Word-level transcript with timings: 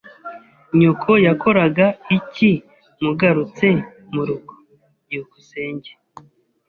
Nyoko 0.79 1.11
yakoraga 1.25 1.85
iki 2.17 2.51
mugarutse 3.01 3.67
murugo? 4.13 4.53
byukusenge 5.05 5.91